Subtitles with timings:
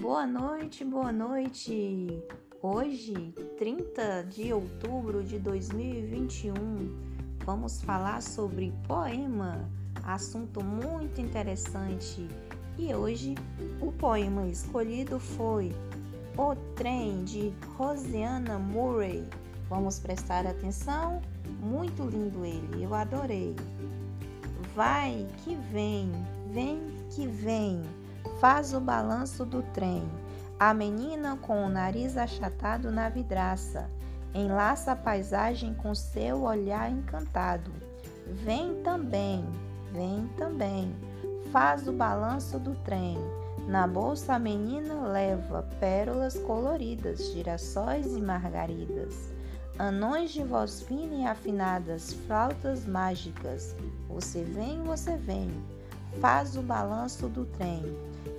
[0.00, 2.22] Boa noite, boa noite.
[2.62, 6.54] Hoje, 30 de outubro de 2021,
[7.44, 9.68] vamos falar sobre poema,
[10.04, 12.28] assunto muito interessante.
[12.78, 13.34] E hoje,
[13.80, 15.74] o poema escolhido foi
[16.36, 19.28] O Trem de Rosiana Murray.
[19.68, 21.20] Vamos prestar atenção?
[21.60, 23.56] Muito lindo ele, eu adorei.
[24.76, 26.12] Vai que vem,
[26.52, 26.80] vem
[27.10, 27.82] que vem
[28.40, 30.08] faz o balanço do trem.
[30.58, 33.88] A menina com o nariz achatado na vidraça
[34.34, 37.70] enlaça a paisagem com seu olhar encantado.
[38.44, 39.44] Vem também,
[39.92, 40.94] vem também,
[41.50, 43.18] faz o balanço do trem.
[43.66, 49.30] Na bolsa a menina leva pérolas coloridas, girassóis e margaridas.
[49.78, 53.76] Anões de voz fina e afinadas, flautas mágicas.
[54.08, 55.50] Você vem, você vem,
[56.20, 57.82] faz o balanço do trem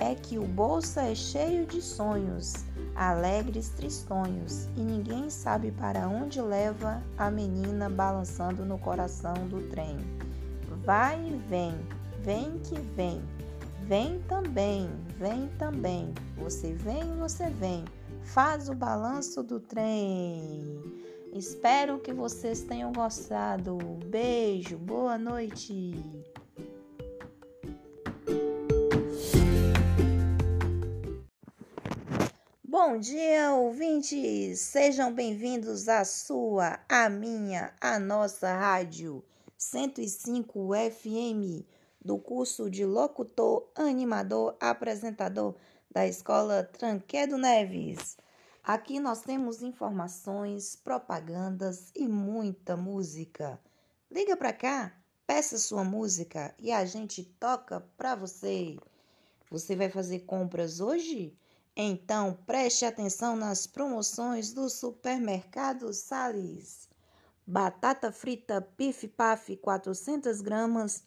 [0.00, 2.54] é que o bolso é cheio de sonhos,
[2.96, 9.98] alegres tristonhos, e ninguém sabe para onde leva a menina balançando no coração do trem.
[10.84, 11.74] Vai e vem,
[12.22, 13.22] vem que vem,
[13.86, 16.14] vem também, vem também.
[16.38, 17.84] Você vem, você vem,
[18.22, 20.80] faz o balanço do trem.
[21.34, 23.76] Espero que vocês tenham gostado.
[24.06, 26.19] Beijo, boa noite.
[32.70, 34.60] Bom dia, ouvintes!
[34.60, 39.24] Sejam bem-vindos à sua, à minha, à nossa rádio
[39.58, 41.66] 105 FM
[42.00, 45.56] do curso de locutor, animador, apresentador
[45.90, 48.16] da Escola Tranquedo Neves.
[48.62, 53.58] Aqui nós temos informações, propagandas e muita música.
[54.08, 58.76] Liga para cá, peça sua música e a gente toca para você.
[59.50, 61.36] Você vai fazer compras hoje?
[61.76, 66.88] Então preste atenção nas promoções do supermercado Salles.
[67.46, 71.04] Batata frita Pif Paf 400 gramas,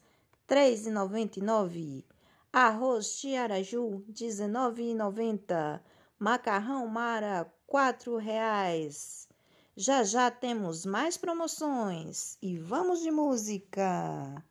[0.48, 2.04] R$ 3,99.
[2.52, 5.80] Arroz Tiaraju, R$ 19,90.
[6.18, 9.28] Macarrão Mara, R$ reais.
[9.76, 14.44] Já já temos mais promoções e vamos de música.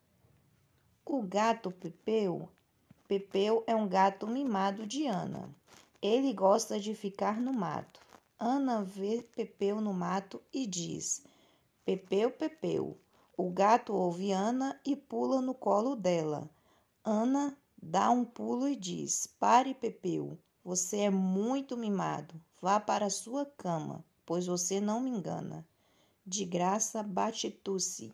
[1.06, 2.50] O gato Pepeu.
[3.08, 5.50] Pepeu é um gato mimado de Ana.
[6.04, 8.02] Ele gosta de ficar no mato.
[8.38, 11.24] Ana vê Pepeu no mato e diz:
[11.86, 13.00] Pepeu, Pepeu.
[13.38, 16.50] O gato ouve Ana e pula no colo dela.
[17.06, 20.38] Ana dá um pulo e diz: Pare, Pepeu.
[20.62, 22.36] Você é muito mimado.
[22.62, 25.66] Vá para sua cama, pois você não me engana.
[26.28, 28.14] De graça, bate-tusse.